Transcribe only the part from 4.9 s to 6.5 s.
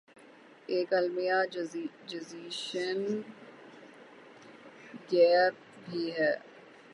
gap بھی ہے